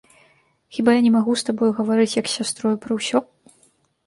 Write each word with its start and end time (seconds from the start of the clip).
Хіба 0.77 0.95
я 0.95 1.01
не 1.07 1.11
магу 1.15 1.35
з 1.41 1.47
табою 1.49 1.69
гаварыць 1.81 2.17
як 2.21 2.25
з 2.33 2.35
сястрою 2.39 2.73
пра 2.89 2.99
ўсё? 3.03 3.23